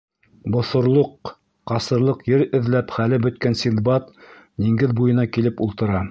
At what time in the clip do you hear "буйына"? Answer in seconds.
5.01-5.27